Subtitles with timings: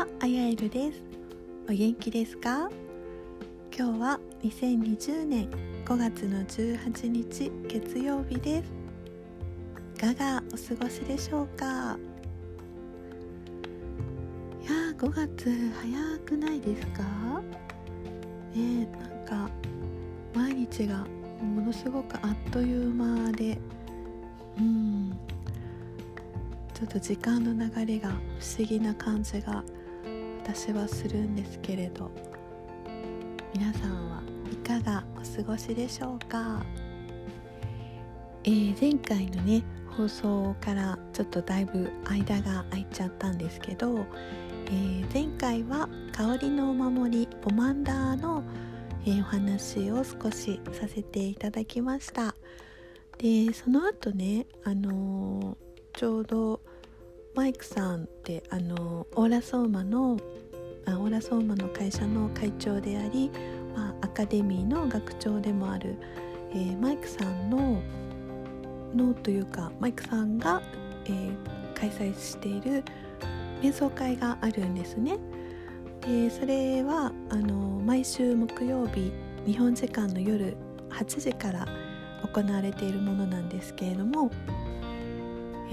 [0.00, 1.02] はあやえるです。
[1.68, 2.70] お元気ですか？
[3.76, 5.50] 今日は2020年
[5.84, 8.72] 5月の18日月曜日です。
[9.96, 11.98] いかがお過ごしでしょうか？
[14.62, 17.02] いや5月早くないですか？
[18.54, 19.50] ねなんか
[20.34, 21.04] 毎日が
[21.42, 23.58] ものすごくあっという間で
[24.58, 25.12] うん。
[26.72, 28.14] ちょっと時間の流れが不
[28.60, 29.62] 思議な感じが
[30.52, 32.10] 私はするんですけれど。
[33.54, 34.20] 皆さんは
[34.52, 36.60] いかがお過ごしでしょうか、
[38.42, 39.62] えー、前回のね
[39.96, 44.04] 放送からちょっとだいぶ間が空いちゃったんですけど、
[44.66, 48.42] えー、前回は香りのお守りポマンダーの、
[49.04, 52.34] えー、お話を少しさせていただきました。
[53.18, 55.56] でその後ねあの
[55.92, 56.60] ちょうど
[57.34, 60.18] マイクさんってあのオーラソーマの
[60.94, 63.30] あオーラソーマの会社の会長であり、
[63.74, 65.96] まあ、アカデミーの学長でもある、
[66.52, 67.82] えー、マイクさんの
[68.94, 70.62] のというかマイクさんが、
[71.06, 71.34] えー、
[71.74, 72.82] 開催している
[73.62, 75.18] 瞑想会があるんですね。
[76.00, 77.54] でそれはあの
[77.84, 79.12] 毎週木曜日
[79.46, 80.56] 日本時間の夜
[80.88, 81.66] 8時から
[82.22, 84.30] 行われているものなんですけれども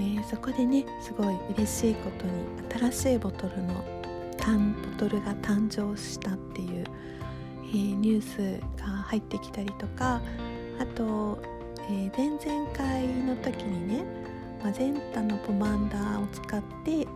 [0.00, 3.84] ー、そこでねすごい嬉しいことに新しいボトルの
[4.48, 6.84] タンボトルが誕生したっていう、
[7.64, 10.22] えー、ニュースが入ってきたりとか
[10.80, 11.38] あと、
[11.90, 14.04] えー、前々回の時にね
[14.64, 17.06] マゼンタのポマンダーを使って、え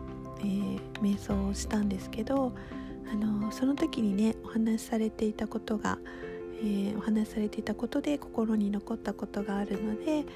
[0.41, 2.53] ー、瞑想をしたんですけど
[3.11, 5.99] あのその時にねお話しされていたことが、
[6.61, 10.27] えー、お話しされていたことで心に残ったことがあるので、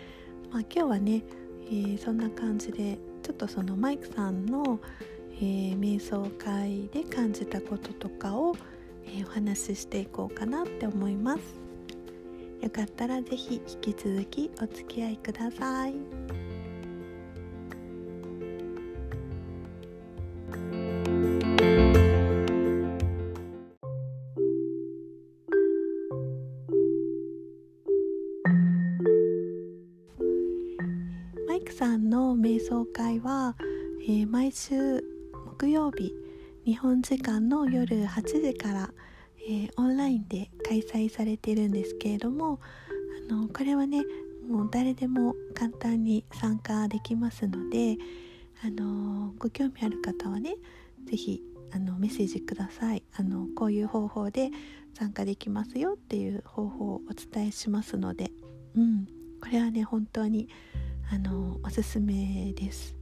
[0.50, 1.24] まあ、今日はね
[1.69, 4.78] えー、そんな感じでちょっとそのマイクさんの、
[5.39, 8.56] えー、瞑想会で感じたこととかを、
[9.05, 11.41] えー、お話ししていこうかなって思います
[12.63, 15.95] よかったら是非引き続きお付き合いください
[31.46, 31.73] マイク。
[31.73, 33.55] さんの瞑想会は、
[34.08, 35.05] えー、毎週
[35.58, 36.12] 木曜日
[36.67, 38.90] 日本時間の夜8時から、
[39.39, 42.61] えー、オンラインで開催されているんですけれども
[43.30, 44.05] あのこれはね
[44.46, 47.96] もう誰でも簡単に参加できますので
[48.62, 50.56] あのご興味ある方はね
[51.06, 53.02] 是非あのメッセージください。
[53.16, 54.50] あのこういう方法で
[54.92, 58.30] 参加できますよっていう方法をお伝えしますので、
[58.77, 59.06] うん、
[59.40, 60.48] これはね本当に
[61.11, 62.95] あのおすすめです。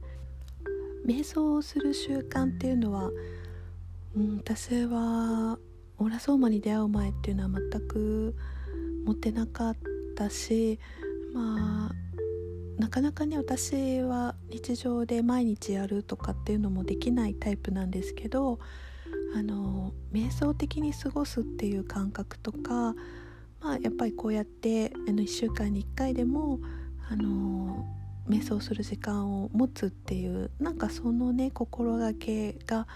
[1.05, 3.11] 瞑想をする習慣っていうのは、
[4.15, 5.59] うん、私は
[5.97, 8.35] オーラソーマに出会う前っていうのは全く
[9.05, 9.77] 持ってなかっ
[10.15, 10.79] たし
[11.33, 11.95] まあ
[12.79, 18.59] なかなかね私は日常で毎日やるとかっていうのもできないタイプなんですけど
[19.35, 22.95] あの瞑想的に過ごすっていう感覚とか、
[23.61, 26.59] まあ、やっぱりこうやってあの1週間に1回でも
[27.09, 27.85] あの
[28.29, 32.87] 瞑想する時間を持つっていうなんかそのね心がけが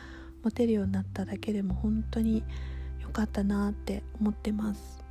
[0.44, 2.44] 持てるようになっただけでも本当に
[3.02, 5.04] 良かったなって思ってます。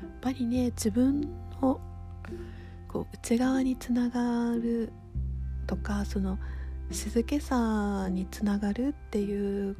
[0.00, 1.20] やっぱりね自分
[1.60, 1.80] の
[2.88, 4.92] こう内側につながる
[5.66, 6.38] とかその
[6.90, 9.76] 静けさにつながるっていう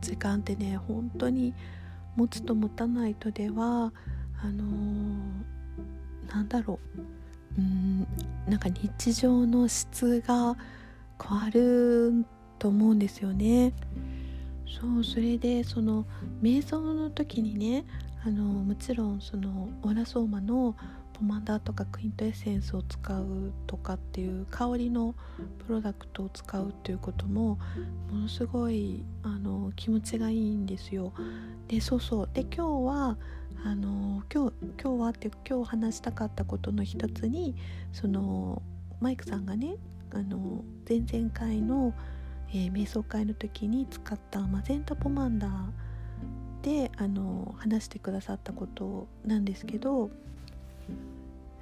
[0.00, 1.54] 時間ってね本当に
[2.16, 3.92] 持つと持たないとでは
[4.42, 7.17] あのー、なんだろう。
[7.58, 8.06] うん
[8.48, 10.56] なんか日常の質が
[11.20, 12.24] 変わる
[12.58, 13.72] と思うんですよね。
[14.80, 16.06] そうそれでその
[16.40, 17.84] 瞑想の時にね
[18.24, 20.76] あのもちろんそのオーラソーマの
[21.14, 25.16] ポマンダーとかクイントエッセンスを使うとかっていう香りの
[25.66, 27.58] プロダクトを使うっていうことも
[28.10, 31.12] ものすごいあの気持ちがいいんですよ。
[31.66, 33.18] でそうそうで今日は
[33.64, 34.52] あの今日
[34.82, 37.56] 今日はって今日話したかったことの一つに
[37.92, 38.62] その
[39.00, 39.76] マイクさんがね
[40.12, 41.92] あの前々回の、
[42.50, 45.88] えー、瞑想会の時に使ったマゼンタポマンダー
[46.62, 50.10] であの話してくださったことなんですけど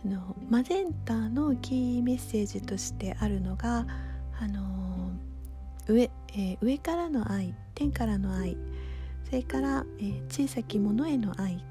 [0.05, 3.87] あのマゼンタのキーメッセージとしてあるのが
[4.41, 5.13] あの
[5.89, 8.57] 上,、えー、上からの愛天からの愛
[9.25, 11.65] それから、えー、小さきものへの愛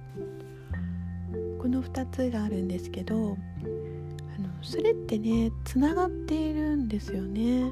[1.59, 7.71] この2つがあるんですけどあのそれってねつながっているんですよね。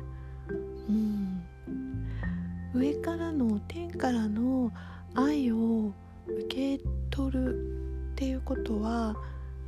[0.89, 1.43] うん、
[2.73, 4.71] 上からの天からの
[5.15, 5.93] 愛を
[6.27, 7.55] 受け取る
[8.13, 9.15] っていうことは、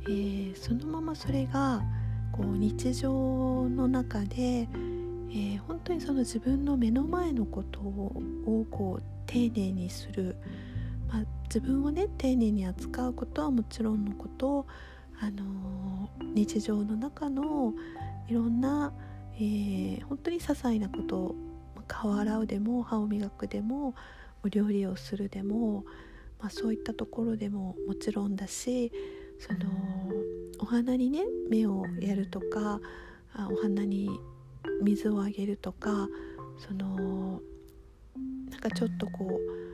[0.04, 1.82] えー、そのままそれが
[2.32, 10.36] こう日常の中で、えー、本当にその自分の目の前のことをこう丁寧にする、
[11.08, 14.66] まあ、自分をね丁寧に扱うことはもちろんのこと
[15.20, 17.72] あのー、日常の中の
[18.28, 18.92] いろんな、
[19.36, 21.34] えー、本当に些細なこと
[21.86, 23.94] 顔洗うでも歯を磨くでも
[24.44, 25.84] お料理をするでも、
[26.40, 28.92] まあ、そういったところでももちろんだし
[29.38, 29.58] その
[30.58, 32.80] お花にね目をやるとか
[33.50, 34.08] お花に
[34.82, 36.08] 水をあげるとか
[36.58, 37.40] その
[38.50, 39.65] なんかちょっとこう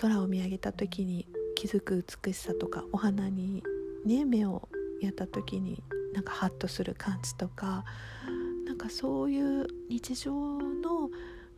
[0.00, 3.62] 空を見上げた時に気づく美しさとかお花に
[4.04, 4.68] ね目を
[5.00, 5.82] やった時に
[6.12, 7.84] なんかハッとする感じとか
[8.66, 11.10] なんかそういう日常の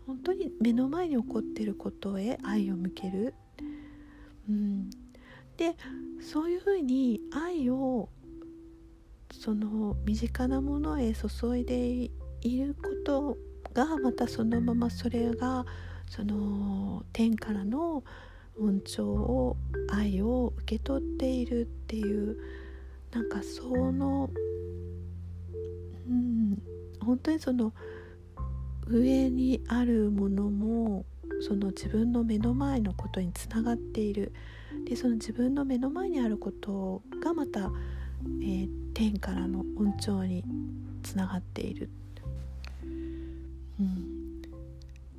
[0.06, 3.34] 本当に目の前に起こってることへ愛を向ける、
[4.48, 4.90] うん、
[5.56, 5.76] で
[6.20, 8.08] そういうふうに愛を
[9.32, 13.36] その身近なものへ注いでいること
[13.74, 15.66] がまたそのままそれが
[16.08, 18.02] その天からの
[18.60, 19.56] 恩寵を
[19.90, 22.36] 愛を受け取っているっていう
[23.12, 24.30] なんかその
[26.08, 26.62] うん
[27.00, 27.72] 本当にその
[28.86, 31.04] 上にあるものも
[31.40, 34.32] その自分の目の前のことにつながっている。
[34.84, 37.70] でその自分の目の前にあることがまた、
[38.42, 40.44] えー、天からの恩寵に
[41.02, 41.90] つながっている、
[43.80, 44.07] うん、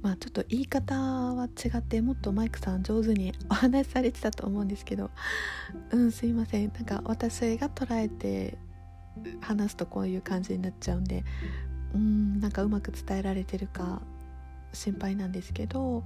[0.02, 5.12] まあちょっと言い方は違ってもっとマイクさん上手にお話しされてたと思うんですけど
[5.92, 8.58] うんすいませんなんか私が捉えて
[9.42, 11.24] 話すとこういう感じになっちゃうんで
[11.94, 14.02] うんなんかうまく伝えられてるか
[14.72, 16.04] 心配なんですけど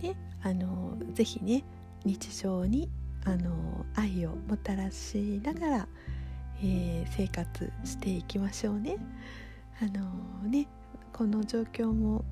[0.00, 1.62] であの是非ね
[2.04, 2.88] 日常に
[3.24, 5.88] あの愛をもたらしながら、
[6.62, 8.96] えー、生活していきましょうね。
[9.82, 10.66] あのね
[11.12, 12.24] この状況も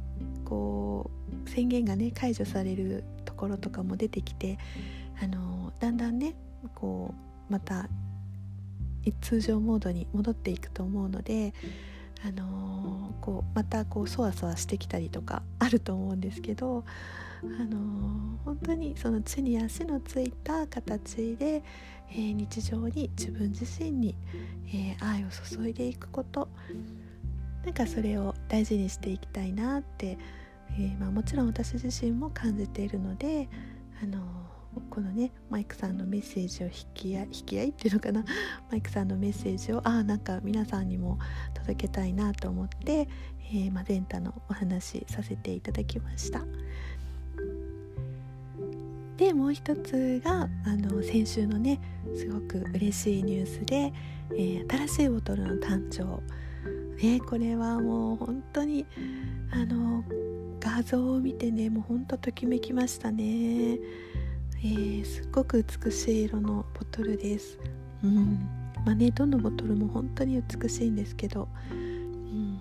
[0.44, 1.10] こ
[1.46, 4.58] う宣言がね解除されるところとかも出てきて
[5.22, 6.34] あのだんだんね
[6.74, 7.14] こ
[7.48, 7.88] うまた
[9.20, 11.54] 通常モードに戻っていくと思うので
[12.24, 16.84] あの、こうまたこうそわそわしてきたりとかあると思うんですけど、
[17.60, 21.62] あの、本当にその地に足のついた形で、
[22.10, 24.16] えー、日常に自分自身に、
[24.74, 26.48] え愛を注いでいくこと。
[27.64, 30.18] なんかそれを大事にしていきたいなって、
[30.78, 33.48] えまあ、もちろん私自身も感じているので、
[34.02, 34.20] あの
[34.90, 38.24] このねマイクさんのメッセージを引き合い引き合いっていうのかな？
[38.70, 41.18] マイクさんのメッセージをああなんか皆さんにも
[41.54, 43.08] 届けたいなと思って、
[43.50, 46.44] えー、マゼンタのお話させていただきました。
[49.16, 51.80] でもう一つがあの先週のね
[52.16, 53.92] すごく嬉しいニュースで、
[54.30, 56.22] えー、新しいボトルの誕生。
[57.02, 58.86] ねこれはもう本当に
[59.52, 60.04] あの
[60.60, 63.78] 画像を見てねもうほんとときめきましたね
[64.60, 67.60] えー、すっごく美しい色のボトルです。
[68.02, 68.48] うん
[68.84, 72.58] まあね、どのボトルも本当に美しいんですけど、うん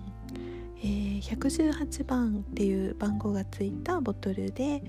[0.80, 4.82] えー、118番っていう番号がついたボトルで、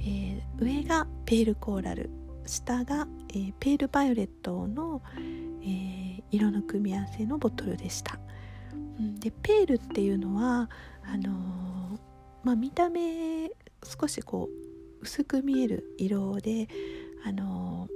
[0.00, 2.10] えー、上がペールコーラル
[2.44, 5.02] 下が、えー、ペールバイオレットの、
[5.62, 8.18] えー、色の組み合わせのボトルでした。
[8.98, 10.70] うん、でペールっていうのは
[11.04, 11.98] あのー、
[12.42, 13.50] まあ、見た目
[13.84, 14.48] 少しこ
[15.00, 16.68] う薄く見える色で
[17.24, 17.88] あの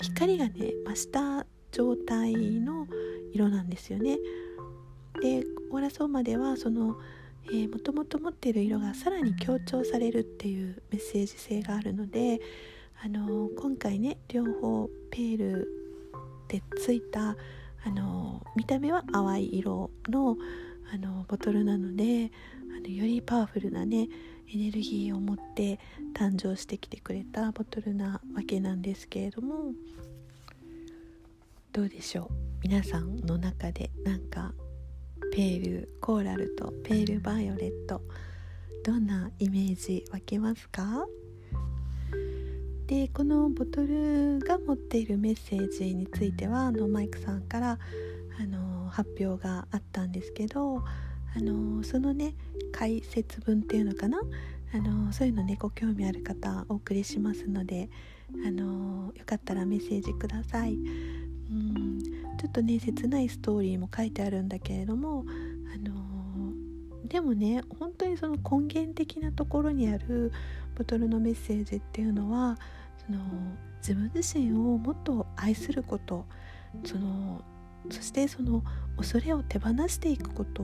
[0.00, 2.86] 光がね増した状態の
[3.32, 4.18] 色なんですよね。
[5.20, 6.96] でオーラソーマではその
[7.70, 12.40] もともと持っている色がさらに強調されるっていうメッセージ性があるので
[13.04, 15.68] あの今回ね両方ペール
[16.48, 17.36] でついた
[17.84, 20.36] あの見た目は淡い色の
[20.92, 22.30] あのボトルなので
[22.76, 24.08] あのよりパワフルなね
[24.52, 25.78] エネルギーを持って
[26.14, 29.72] 誕生してきてくれたボトルなわけなんですけれども
[31.72, 32.34] どうでしょう？
[32.62, 34.52] 皆さんの中でなんか
[35.32, 38.02] ペールコーラルとペールバイオレット
[38.84, 41.06] どんなイメージ湧けますか？
[42.86, 47.78] でこのボトルが持っているメッセージについてはあのマイクさんから
[48.38, 50.82] あの発表があったんですけど
[51.34, 52.34] あのそのね
[52.72, 54.20] 解説文っていうのかな？
[54.74, 57.88] あのそういうのねご興味ある方お送りしますので
[58.46, 60.74] あのよかったらメッセージください。
[60.74, 60.76] う
[61.54, 61.98] ん
[62.38, 65.24] ちょっとね切ないストーリーも書いてあるんだけれども
[65.74, 65.92] あの
[67.06, 70.32] でもね本当にその根源的なところにある
[70.82, 72.58] ボトルのメッセージっていうのは
[73.06, 73.20] その
[73.78, 76.26] 自分自身をもっと愛すること
[76.84, 77.40] その
[77.88, 78.64] そしてその
[78.96, 80.62] 恐れを手放していくこと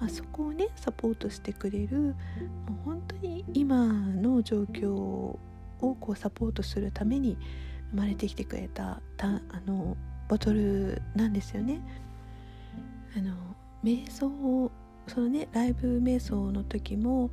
[0.00, 2.14] まあ、そこをねサポートしてくれるもう
[2.84, 5.38] 本当に今の状況を
[5.78, 7.38] こうサポートするために
[7.92, 9.96] 生まれてきてくれたたあの
[10.28, 11.80] ボトルなんですよね。
[13.16, 13.32] あの
[13.84, 14.72] 瞑想を
[15.06, 17.30] そのねライブ瞑想の時も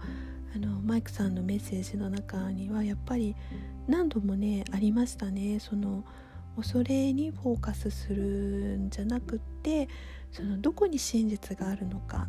[0.56, 3.36] あのマイクさんのメッセージの中にはやっぱり
[3.88, 5.60] 何度もねありましたね。
[5.60, 6.04] その
[6.56, 9.88] 恐れにフォーカスするんじゃなくって
[10.32, 12.28] そのどこに真実があるのか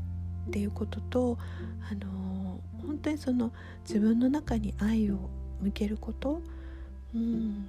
[0.49, 1.39] っていうことと、
[1.91, 3.53] あの本当にその
[3.87, 6.43] 自分の中に愛を向けること、
[7.15, 7.67] うん、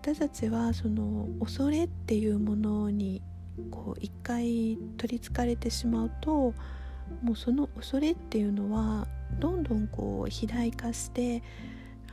[0.00, 3.22] 私たちはその恐れっていうものに
[3.70, 6.54] こう一回取りつかれてしまうと
[7.22, 9.06] もうその恐れっていうのは
[9.38, 11.42] どんどんこう肥大化して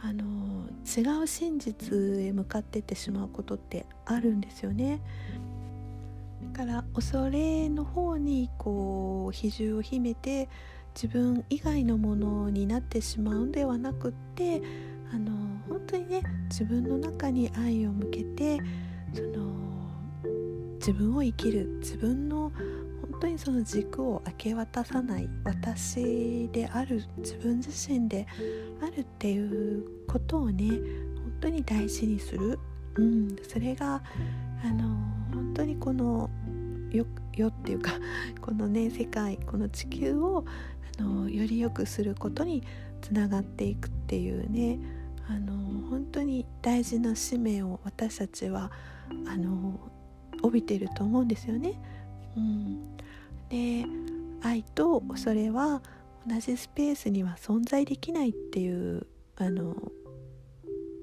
[0.01, 5.01] あの違う真実へ向かってってしまうことってあるんですよね。
[6.53, 10.49] だから恐れの方にこう比重を秘めて
[10.95, 14.61] 自分以外のものになってしまうんではなくって
[15.11, 15.31] あの
[15.67, 18.59] 本当にね自分の中に愛を向けて
[19.13, 19.47] その
[20.75, 22.51] 自分を生きる自分の
[23.17, 28.27] 本当にその軸を明け渡さない私である自分自身で
[28.79, 30.81] あるっていうことをね本
[31.41, 32.59] 当に大事にする、
[32.93, 34.03] うん、それが
[34.63, 34.83] あの
[35.33, 36.29] 本当にこの
[36.91, 37.07] よ
[37.47, 37.93] っていうか
[38.39, 40.45] このね世界この地球を
[40.99, 42.61] あのより良くすることに
[43.01, 44.77] つながっていくっていうね
[45.27, 48.71] あの本当に大事な使命を私たちは
[49.27, 49.79] あの
[50.43, 51.81] 帯びてると思うんですよね。
[52.35, 52.97] うん、
[53.49, 53.85] で
[54.41, 55.81] 愛と恐れは
[56.27, 59.75] 同じスペースには存在できないっていうあの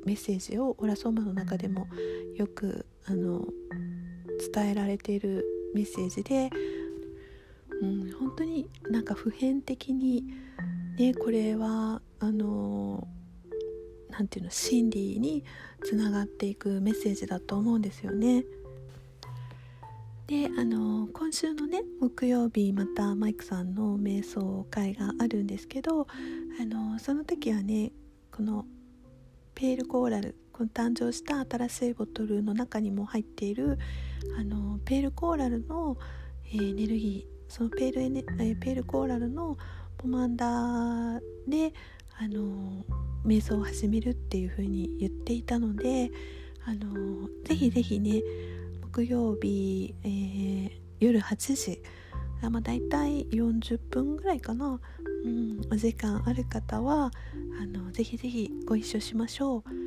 [0.04, 1.86] メッセージをオラソーマの中でも
[2.36, 3.46] よくあの
[4.52, 6.50] 伝えられているメッセージで、
[7.80, 10.24] うん、本当になんか普遍的に
[10.98, 13.06] ねこれはあの
[14.10, 15.44] なんていうの真理に
[15.82, 18.44] つながっていくメッセージだと思うんですよね。
[20.26, 26.06] であの今週のね木曜日またマイクさんの瞑想会があるんですけど
[26.60, 27.92] あのその時はね
[28.32, 28.64] この
[29.54, 33.78] ペールコーラルこの誕生した新しいボトルの中にも入っている
[34.38, 35.98] あのペールコーラルの、
[36.46, 39.58] えー、エネルギーそのペールエネ、えー、ペールコーラルの
[39.98, 41.74] ポマンダーで
[42.18, 42.84] あの
[43.26, 46.10] 瞑想を始めるっていう風に言っていたので
[46.64, 48.22] あのぜひぜひね
[48.94, 50.70] 木曜日、えー、
[51.00, 51.82] 夜8時
[52.42, 54.78] あ、まあ、大体40分ぐらいかな、
[55.24, 57.10] うん、お時間ある方は
[57.60, 59.83] あのぜひぜひご一緒しましょう。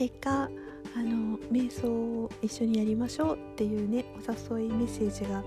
[0.00, 0.48] 結果
[0.96, 5.44] あの瞑想を一緒にやりましょうっていうねお誘いメッセージが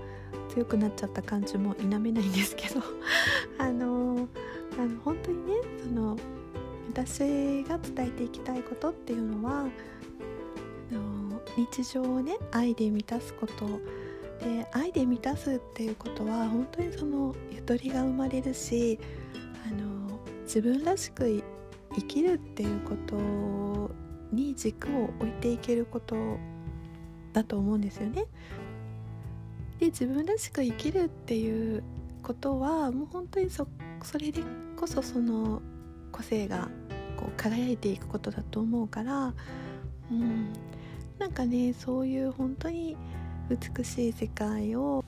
[0.48, 2.80] 強くなっちゃった感じも否めないんですけど
[3.58, 4.28] あの
[4.78, 6.16] あの本当にねその
[6.88, 9.62] 私が伝えていきたいことっていうのは
[10.92, 13.66] あの日常をね愛で満たすこと。
[14.38, 18.98] で愛で満たすっていうことは本当にそのゆとりが生まれるし
[19.66, 21.42] あの自分らしく
[21.96, 24.03] 生きるっていうこと
[24.34, 26.16] に軸を置いていけること
[27.32, 28.24] だと思うんですよね。
[29.78, 31.82] で自分らしく生きるっていう
[32.22, 33.66] ことはもう本当にそ
[34.02, 34.42] それで
[34.76, 35.60] こそその
[36.12, 36.68] 個性が
[37.16, 39.34] こう輝いていくことだと思うから、
[40.10, 40.52] うん、
[41.18, 42.96] なんかねそういう本当に
[43.48, 45.04] 美しい世界を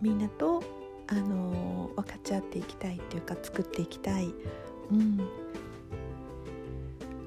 [0.00, 0.62] みんなと、
[1.06, 4.34] あの分かち合っていきたいっていうか作っていきたい、
[4.90, 5.18] うん、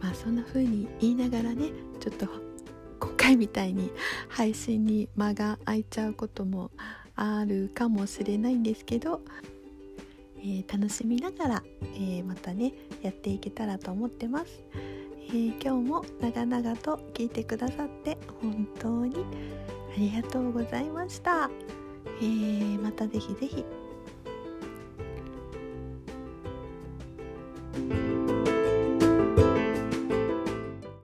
[0.02, 2.28] まあそんな風に言いながらねちょっと
[3.00, 3.92] 今回みたいに
[4.30, 6.72] 配信に間が空いちゃうことも
[7.16, 9.22] あるかもしれないんですけど、
[10.40, 11.64] えー、楽しみながら、
[11.96, 14.64] えー、またねやっていけたらと思ってます、
[15.30, 19.26] えー、今日も長々と聞いてくださって本当に
[19.96, 21.50] ありがとうございました、
[22.22, 23.66] えまたぜひぜひ